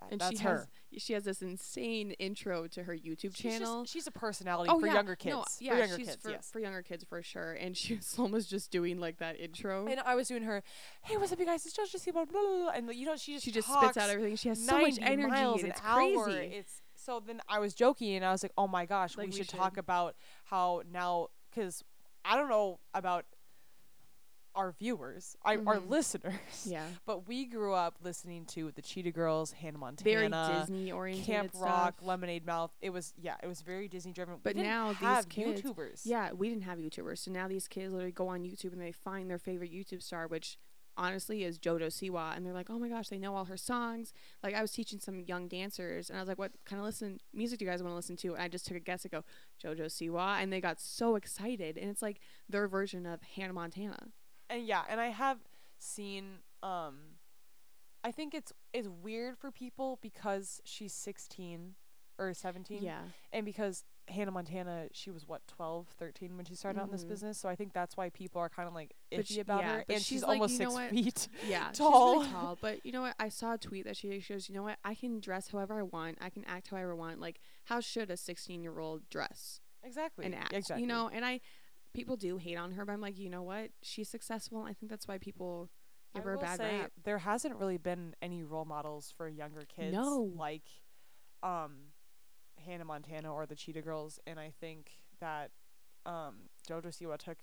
[0.00, 0.56] That, And that's she her.
[0.56, 0.66] has
[1.02, 3.84] she has this insane intro to her YouTube She's just- channel.
[3.84, 5.36] she's a personality oh for yeah, younger kids.
[5.36, 6.50] No, for yeah, younger she's kids, for, yes.
[6.50, 7.52] for younger kids for sure.
[7.52, 9.86] And she was almost just doing like that intro.
[9.86, 10.62] And I was doing her,
[11.02, 11.64] hey, what's up, you guys?
[11.64, 12.68] It's Jojo Siwa, blah, blah, blah.
[12.70, 14.36] and you know she just she just spits out everything.
[14.36, 16.24] She has so much energy, and an it's hour.
[16.24, 16.54] crazy.
[16.56, 19.30] It's so then I was joking and I was like, oh my gosh, Like, we,
[19.32, 21.82] we should, talk about how now because
[22.24, 23.24] I don't know about
[24.54, 25.88] our viewers, our Mhm.
[25.88, 26.66] listeners.
[26.66, 26.86] Yeah.
[27.06, 30.28] But we grew up listening to the Cheetah Girls, Hannah Montana, Very
[30.60, 31.62] Disney oriented Camp stuff.
[31.62, 32.72] Rock, Lemonade Mouth.
[32.80, 34.36] It was yeah, it was very Disney driven.
[34.42, 36.02] But now these have kids- YouTubers.
[36.04, 37.18] Yeah, we didn't have YouTubers.
[37.18, 40.26] So now these kids literally go on YouTube and they find their favorite YouTube star,
[40.26, 40.58] which
[40.96, 42.36] honestly is Jojo Siwa.
[42.36, 44.12] And they're like, oh my gosh, they know all her songs.
[44.42, 47.20] Like, I was teaching some young dancers and I was like, what kind of listen
[47.32, 48.34] music do you guys want to listen to?
[48.34, 49.24] And I just took a guess and go,
[49.62, 50.42] Jojo Siwa.
[50.42, 51.78] And they got so excited.
[51.78, 54.08] And it's like their version of Hannah Montana.
[54.50, 55.38] And yeah, and I have
[55.78, 56.96] seen um
[58.04, 61.74] I think it's it's weird for people because she's 16
[62.18, 63.00] or 17 Yeah.
[63.32, 67.04] and because Hannah Montana she was what 12 13 when she started out in this
[67.04, 67.08] Mhm.
[67.08, 69.84] business so I think that's why people are kind of like she- about yeah, her
[69.88, 70.90] and she's, she's like, almost 6 what?
[70.90, 72.22] feet Yeah, Tall.
[72.24, 73.14] She's really tall, but you know what?
[73.18, 74.48] I saw a tweet that she shows.
[74.50, 74.78] You know what?
[74.84, 76.18] I can dress however I want.
[76.20, 77.20] I can act however I want.
[77.20, 80.52] Like, how should a sixteen-year-old dress exactly and act?
[80.52, 81.40] exactly You know, and I,
[81.94, 83.70] people do hate on her, but I'm like, you know what?
[83.82, 84.62] She's successful.
[84.68, 85.70] I think that's why people
[86.14, 86.92] give I her a bad say rap.
[87.04, 90.30] there hasn't really been any role models for younger kids No.
[90.36, 90.64] like
[91.42, 91.92] um
[92.64, 95.50] Hannah Montana or the Cheetah Girls and I think that
[96.06, 97.38] um Jojo Siwa took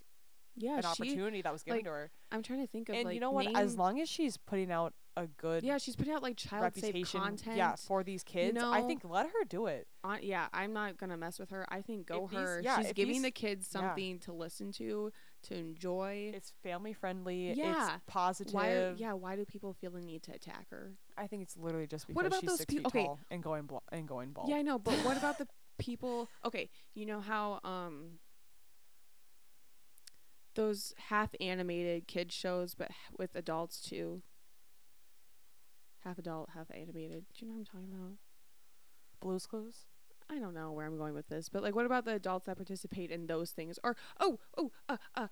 [0.57, 0.87] Yeah, an she.
[0.87, 2.11] opportunity that was given like, to her.
[2.31, 3.47] I'm trying to think of And like you know what?
[3.55, 6.83] As long as she's putting out a good yeah, she's putting out like child safe
[6.83, 7.57] reputation content.
[7.57, 9.87] yeah, for these kids, I know, think let her do it.
[10.03, 11.65] on, yeah, I'm not gonna mess with her.
[11.69, 12.61] I think go If these- her.
[12.63, 13.79] yeah, she's giving these- the kids yeah.
[13.81, 15.11] something to listen to,
[15.43, 16.31] to enjoy.
[16.35, 17.95] It's family friendly, Yeah.
[17.95, 18.53] it's positive.
[18.53, 18.93] why?
[18.97, 20.93] Yeah, why do people feel the need to attack her?
[21.17, 23.05] I think it's literally just because What about she's those six peo- feet okay.
[23.05, 24.49] tall and going bl- and going bald.
[24.49, 25.47] Yeah, I know, but what about the
[25.79, 26.29] people?
[26.45, 28.19] Okay, you know how um
[30.57, 34.21] those half animated kid shows, but with adults too.
[36.03, 37.25] Half adult, half animated.
[37.33, 38.17] Do you know what I'm talking about?
[39.21, 39.85] Blue's Clues.
[40.29, 42.57] I don't know where I'm going with this, but like, what about the adults that
[42.57, 43.79] participate in those things?
[43.83, 45.27] Or oh, oh, uh, uh,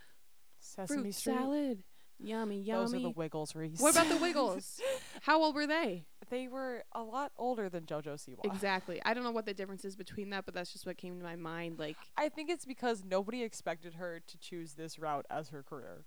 [0.60, 1.34] Sesame fruit Street.
[1.34, 1.84] salad,
[2.20, 2.80] yummy, yummy.
[2.82, 3.80] Those are the Wiggles, Reese.
[3.80, 4.80] what about the Wiggles?
[5.22, 6.06] How old were they?
[6.32, 8.44] they were a lot older than JoJo Siwa.
[8.46, 9.00] Exactly.
[9.06, 11.24] I don't know what the difference is between that, but that's just what came to
[11.24, 11.78] my mind.
[11.78, 16.06] Like, I think it's because nobody expected her to choose this route as her career.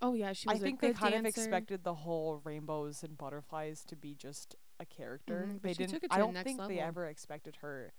[0.00, 3.84] oh yeah, she Was I think they kind of expected the whole rainbows and butterflies
[3.88, 5.48] to be just a character.
[5.48, 6.04] Mhm, They didn't.
[6.08, 7.92] I the don't next think they ever expected her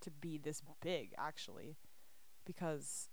[0.00, 1.76] to be this big, actually,
[2.44, 3.08] because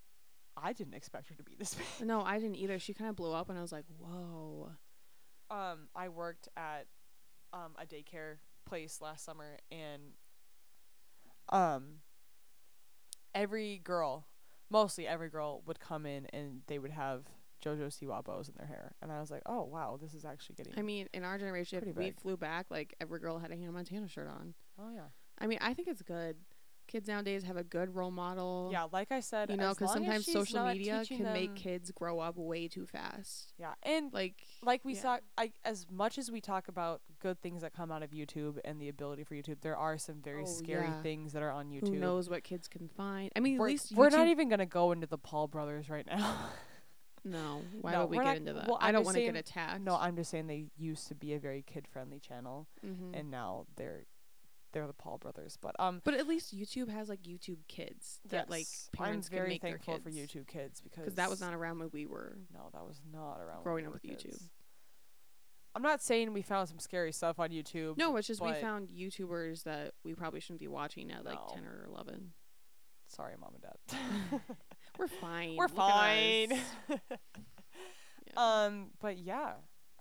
[0.55, 2.07] I didn't expect her to be this big.
[2.07, 2.79] No, I didn't either.
[2.79, 4.71] She kind of blew up, and I was like, "Whoa!"
[5.49, 6.87] Um, I worked at
[7.51, 10.13] um a daycare place last summer, and
[11.49, 11.99] um,
[13.35, 14.27] every girl,
[14.69, 17.25] mostly every girl, would come in and they would have
[17.63, 20.55] JoJo Siwa bows in their hair, and I was like, oh wow, this is actually
[20.55, 20.73] getting.
[20.77, 22.19] I mean, in our generation, if we big.
[22.19, 24.53] flew back, like every girl had a Hannah Montana shirt on.
[24.79, 25.07] oh yeah.
[25.39, 26.35] I mean, I think it's good.
[26.87, 28.69] Kids nowadays have a good role model.
[28.71, 32.35] Yeah, like I said, you know, because sometimes social media can make kids grow up
[32.37, 33.53] way too fast.
[33.57, 35.01] Yeah, and Like, like we yeah.
[35.01, 38.59] saw, I as much as we talk about good things that come out of YouTube
[38.65, 41.01] and the ability for YouTube, there are some very Oh, scary yeah.
[41.01, 41.87] things that are on YouTube.
[41.89, 43.31] who knows what kids can find?
[43.35, 46.05] I mean, We're, at least we're not even gonna go into the Paul brothers right
[46.05, 46.37] now.
[47.25, 48.67] No, why No, would we get not- into that?
[48.67, 49.79] well, I don't want to get attacked.
[49.81, 53.17] no, I'm just saying they used to be a very kid friendly channel, Mhm.
[53.17, 54.03] and now they're
[54.73, 55.57] they're the Paul brothers.
[55.61, 59.31] But um, but at least YouTube has like YouTube Kids that like yes, parents I'm
[59.31, 60.09] can very make thankful for.
[60.11, 62.37] YouTube Kids because that was not around when we were.
[62.53, 64.41] no, that was not around growing we up with YouTube.
[65.75, 67.97] I'm not saying we found some scary stuff on YouTube.
[67.97, 71.53] No, it's just we found YouTubers that we probably shouldn't be watching at like No.
[71.55, 72.33] ten or eleven.
[73.07, 74.39] Sorry, mom and dad.
[74.99, 75.55] We're fine.
[75.55, 76.59] We're Look fine.
[78.27, 78.65] Yeah.
[78.65, 79.53] um, but yeah,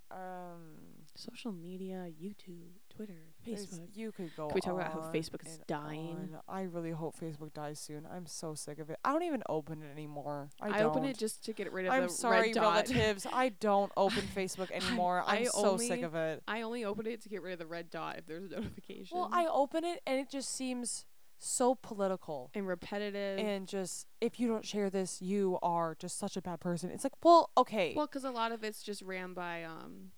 [0.09, 0.75] um,
[1.15, 3.13] Social media, YouTube, Twitter,
[3.45, 3.87] there's- Facebook.
[3.95, 4.47] You could go.
[4.47, 6.29] Can we talk about how on Facebook is and dying?
[6.33, 6.39] on.
[6.47, 8.07] I really hope Facebook dies soon.
[8.11, 8.97] I'm so sick of it.
[9.03, 10.49] I don't even open it anymore.
[10.61, 10.87] I, I, don't.
[10.95, 12.87] open it just to get rid of I'm the sorry, red dot.
[12.89, 13.25] relatives.
[13.31, 15.23] I don't open Facebook anymore.
[15.25, 16.43] I'm I so sick only- of it.
[16.47, 19.17] I only open it to get rid of the red dot if there's a notification.
[19.17, 21.05] Well, I open it and it just seems
[21.39, 22.49] so political.
[22.53, 23.37] and repetitive.
[23.39, 26.89] And just if you don't share this, you are just such a bad person.
[26.89, 27.93] It's like, well, okay.
[27.97, 30.11] well, because a lot of it's just ran by um.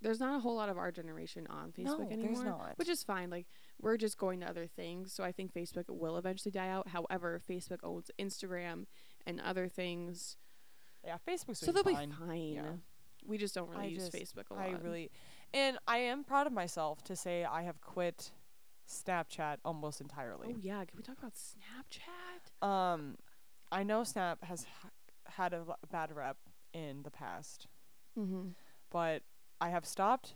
[0.00, 2.32] There's not a whole lot of our generation on Facebook no, anymore.
[2.34, 2.72] there's not.
[2.76, 3.30] which is fine.
[3.30, 3.46] Like
[3.80, 6.88] we're just going to other things, so I think Facebook will eventually die out.
[6.88, 8.84] However, Facebook owns Instagram
[9.26, 10.36] and other things,
[11.04, 12.10] yeah, Facebook's so they'll fine.
[12.10, 12.52] be fine.
[12.54, 12.62] Yeah.
[13.26, 14.62] We just don't really I use just- Facebook a lot.
[14.62, 15.10] I really,
[15.52, 18.30] and I am proud of myself to say I have quit
[18.88, 20.48] Snapchat almost entirely.
[20.54, 22.66] Oh yeah, can we talk about Snapchat?
[22.66, 23.16] Um,
[23.72, 24.90] I know Snap has h-
[25.34, 26.36] had a bad rep
[26.72, 27.66] in the past,
[28.18, 28.50] Mm-hmm.
[28.90, 29.22] but
[29.60, 30.34] I have stopped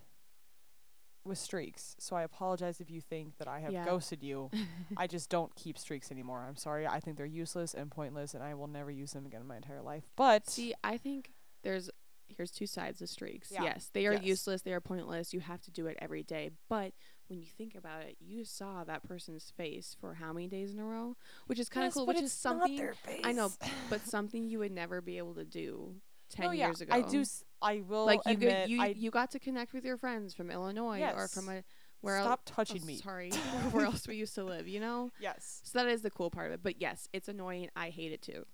[1.25, 1.95] with streaks.
[2.01, 3.85] So I apologize if you think that I have Yeah.
[3.85, 4.51] ghosted you.
[4.97, 6.45] I just don't keep streaks anymore.
[6.47, 6.87] I'm sorry.
[6.87, 9.57] I think they're useless and pointless, and I will never use them again in my
[9.57, 10.05] entire life.
[10.17, 11.33] But See, I think
[11.63, 11.91] there's
[12.27, 13.51] here's two sides of streaks.
[13.53, 13.63] Yeah.
[13.65, 14.23] Yes, they are Yes.
[14.25, 15.35] useless, they are pointless.
[15.35, 16.51] You have to do it every day.
[16.69, 16.95] But
[17.29, 20.79] when you think about it, you saw that person's face for how many days in
[20.81, 21.17] a row?
[21.47, 23.53] Which is kind of Yes, cool, which is something their I know,
[23.91, 25.97] but something you would never be able to do
[26.31, 26.95] 10 yeah, years ago.
[26.95, 27.21] I do.
[27.21, 28.69] s- I will like you admit.
[28.69, 31.63] you I you got to connect with your friends from Illinois or from a
[32.03, 32.97] where else stop touching oh, me.
[32.97, 33.31] Sorry,
[33.71, 35.11] where else we used to live, you know?
[35.21, 35.61] Yes.
[35.65, 36.61] So that is the cool part of it.
[36.63, 37.69] But yes, it's annoying.
[37.77, 38.45] I hate it too.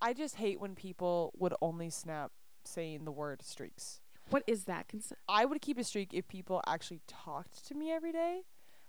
[0.00, 2.30] I just hate when people would only snap
[2.64, 4.00] saying the word streaks.
[4.28, 4.88] What is that?
[4.88, 8.42] Cons- I would keep a streak if people actually talked to me every day,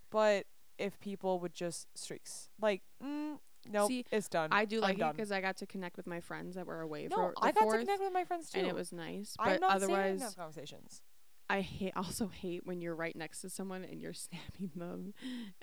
[0.09, 0.45] but
[0.77, 3.37] if people would just streaks, like, mm,
[3.69, 4.49] nope, See, it's done.
[4.51, 5.11] I do I'm like it done.
[5.15, 7.51] because I got to connect with my friends that were away no, for the I
[7.51, 8.59] got fourth, to connect with my friends too.
[8.59, 9.35] and it was nice.
[9.39, 11.01] I'm But not saying I didn't otherwise, have conversations.
[11.49, 15.13] I hate also hate when you're right next to someone and you're snapping them,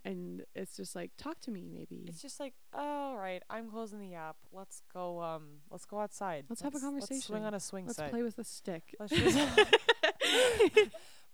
[0.04, 2.04] and it's just like talk to me maybe.
[2.06, 4.36] It's just like, all right, I'm closing the app.
[4.52, 5.22] Let's go.
[5.22, 6.44] Um, let's go outside.
[6.50, 7.44] Let's have a Let's swing conversation.
[7.44, 8.10] on a swing Let's set.
[8.10, 8.94] play with a stick.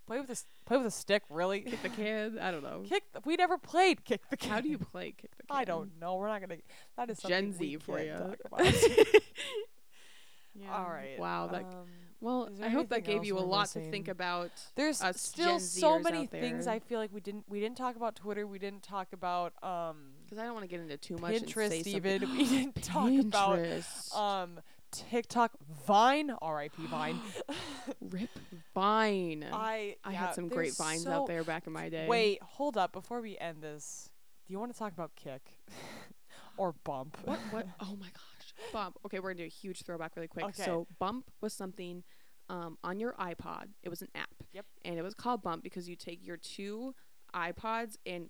[0.07, 1.23] Play with a s- play with a stick.
[1.29, 1.61] Really?
[1.61, 2.37] Kick the can.
[2.39, 2.83] I don't know.
[2.87, 3.03] Kick.
[3.13, 4.51] The, we never played kick the can.
[4.51, 5.57] How do you play kick the can?
[5.57, 6.15] I don't know.
[6.15, 6.57] We're not gonna.
[6.97, 8.15] That is Gen Z for you.
[10.53, 10.73] yeah.
[10.73, 11.19] All right.
[11.19, 11.47] Wow.
[11.47, 11.63] That.
[11.63, 11.87] um,
[12.21, 14.51] Well, I hope that gave you a lot to think about.
[14.75, 16.67] there's still so many things.
[16.67, 18.47] I feel like we didn't we didn't talk about Twitter.
[18.47, 21.33] We didn't talk about um Because I don't want to get into too much.
[21.33, 22.21] Pinterest even.
[22.31, 23.59] We didn't talk about
[24.15, 24.59] um
[25.09, 25.51] TikTok,
[25.87, 26.85] Vine, R.I.P.
[26.87, 27.19] Vine.
[28.01, 28.29] Rip
[28.73, 29.45] Vine.
[29.51, 32.07] I, I yeah, had some great there's vines so- out there back in my day.
[32.07, 32.91] Wait, hold up.
[32.91, 34.09] Before we end this,
[34.47, 35.59] do you want to talk about Kik
[36.57, 37.17] or Bump?
[37.23, 37.39] What?
[37.51, 37.67] What?
[37.81, 38.53] Oh my gosh.
[38.71, 38.97] Bump.
[39.05, 40.45] Okay, we're gonna do a huge throwback really quick.
[40.45, 40.63] Okay.
[40.63, 42.03] So Bump was something
[42.49, 43.65] um, on your iPod.
[43.83, 44.29] It was an app.
[44.53, 44.65] Yep.
[44.83, 46.93] And it was called Bump because you take your two
[47.33, 48.29] iPods and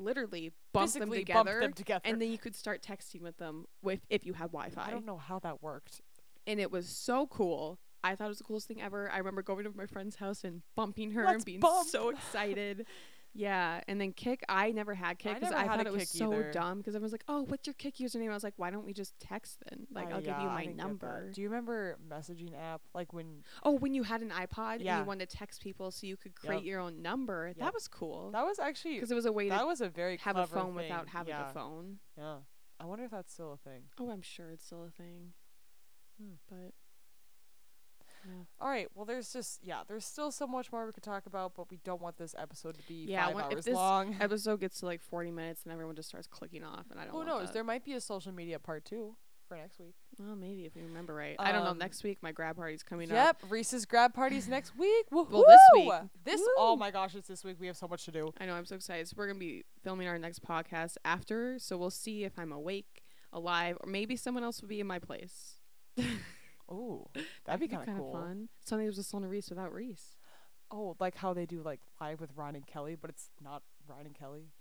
[0.00, 2.00] literally bump them together, bump them together.
[2.04, 4.82] and then you could start texting with them with if you had Wi-Fi.
[4.86, 6.00] I don't know how that worked.
[6.46, 7.78] and it was so cool.
[8.02, 9.10] I thought it was the coolest thing ever.
[9.10, 11.86] I remember going to my friend's house and bumping her Let's and being bump.
[11.88, 12.86] so excited.
[13.32, 16.32] Yeah, and then Kik, I never had Kik because never I, thought it was so
[16.32, 16.50] either.
[16.50, 18.92] dumb because everyone's like, "Oh, what's your Kick username?" I was like, "Why don't we
[18.92, 19.86] just text then?
[19.92, 20.88] Like, I- I'll give you my didn't get that.
[20.88, 24.82] number." Do you remember messaging app like when Oh, when you had an iPod and
[24.82, 24.98] Yeah.
[24.98, 26.64] you wanted to text people so you could create Yep.
[26.64, 27.56] your own number, Yep.
[27.58, 29.88] that was cool that was actually because it was a way that to was a
[29.88, 30.74] very have a phone thing.
[30.74, 31.50] without having yeah.
[31.50, 32.00] a phone.
[32.18, 32.38] Yeah.
[32.80, 33.84] I wonder if that's still a thing.
[33.98, 35.34] Oh, I'm sure it's still a thing.
[36.20, 36.32] Hmm.
[36.48, 36.72] But
[38.24, 38.44] yeah.
[38.60, 38.88] All right.
[38.94, 41.78] Well, there's just yeah, there's still so much more we could talk about, but we
[41.84, 44.16] don't want this episode to be Yeah, I five if hours this long.
[44.20, 47.14] episode gets to like 40 minutes and everyone just starts clicking off and I don't
[47.14, 47.46] Who knows?
[47.48, 47.54] that.
[47.54, 49.16] There might be a social media part two
[49.48, 49.94] for next week.
[50.18, 51.34] Well, maybe if you remember right.
[51.38, 51.70] I don't know.
[51.70, 53.38] Um, Next week my grab party's coming up.
[53.42, 55.06] Yep, Reese's grab parties next week.
[55.10, 55.92] Woo Well, this week.
[56.24, 57.56] This oh my gosh, it's this week.
[57.58, 58.32] We have so much to do.
[58.38, 58.54] I know.
[58.54, 59.08] I'm so excited.
[59.08, 61.58] So we're gonna be filming our next podcast after.
[61.58, 63.02] So we'll see if I'm awake,
[63.32, 65.56] alive, or maybe someone else will be in my place.
[66.72, 67.08] Ooh,
[67.44, 68.12] that'd be kind of cool.
[68.12, 68.48] fun.
[68.64, 70.16] Sunday was a Sona Reese without Reese.
[70.70, 74.06] Oh, like how they do like live with Ryan and Kelly, but it's not Ryan
[74.06, 74.52] and Kelly.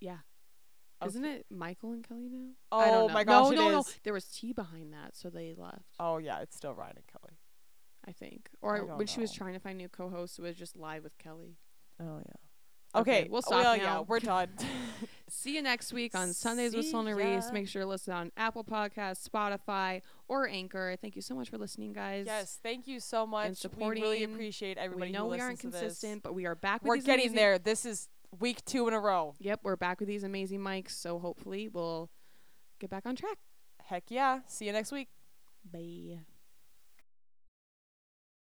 [0.00, 0.18] Yeah.
[1.02, 1.08] Okay.
[1.08, 2.52] Isn't it Michael and Kelly now?
[2.72, 3.08] Oh know.
[3.12, 3.84] my gosh, no, no, no.
[4.02, 5.84] There was tea behind that, so they left.
[6.00, 7.38] Oh yeah, it's still Ryan and Kelly.
[8.06, 8.48] I think.
[8.62, 11.18] Or I when she was trying to find new co-hosts, it was just live with
[11.18, 11.58] Kelly.
[12.00, 13.00] Oh yeah.
[13.00, 13.82] Okay, Okay, we'll stop well, now.
[13.82, 14.48] Yeah, we're done.
[15.28, 17.52] See you next week on Sundays with See Reese.
[17.52, 20.96] Make sure to listen on Apple Podcasts, Spotify, or Anchor.
[21.00, 22.24] Thank you so much for listening, guys.
[22.26, 23.46] yes, thank you so much.
[23.46, 24.02] And supporting.
[24.02, 25.10] we really appreciate everybody.
[25.10, 26.82] we know we aren't consistent, but we are back.
[26.82, 27.58] With We're getting amazing- there.
[27.58, 28.08] This is
[28.38, 29.34] week two in a row.
[29.38, 30.90] Yep, we're back with these amazing mics.
[30.90, 32.10] So hopefully we'll
[32.78, 33.38] get back on track.
[33.84, 34.40] Heck yeah!
[34.46, 35.08] See you next week.
[35.72, 36.20] Bye.